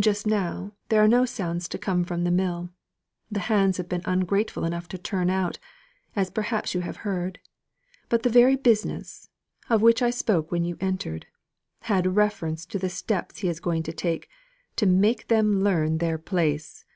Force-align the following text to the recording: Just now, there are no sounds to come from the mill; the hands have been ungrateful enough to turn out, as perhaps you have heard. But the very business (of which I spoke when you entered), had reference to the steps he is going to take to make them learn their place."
Just 0.00 0.26
now, 0.26 0.72
there 0.88 1.04
are 1.04 1.06
no 1.06 1.26
sounds 1.26 1.68
to 1.68 1.76
come 1.76 2.02
from 2.02 2.24
the 2.24 2.30
mill; 2.30 2.70
the 3.30 3.40
hands 3.40 3.76
have 3.76 3.90
been 3.90 4.00
ungrateful 4.06 4.64
enough 4.64 4.88
to 4.88 4.96
turn 4.96 5.28
out, 5.28 5.58
as 6.16 6.30
perhaps 6.30 6.72
you 6.72 6.80
have 6.80 6.96
heard. 7.04 7.40
But 8.08 8.22
the 8.22 8.30
very 8.30 8.56
business 8.56 9.28
(of 9.68 9.82
which 9.82 10.00
I 10.00 10.08
spoke 10.08 10.50
when 10.50 10.64
you 10.64 10.78
entered), 10.80 11.26
had 11.82 12.16
reference 12.16 12.64
to 12.64 12.78
the 12.78 12.88
steps 12.88 13.40
he 13.40 13.48
is 13.50 13.60
going 13.60 13.82
to 13.82 13.92
take 13.92 14.30
to 14.76 14.86
make 14.86 15.28
them 15.28 15.62
learn 15.62 15.98
their 15.98 16.16
place." 16.16 16.86